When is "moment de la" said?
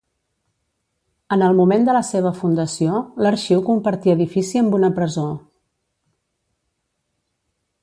1.59-2.01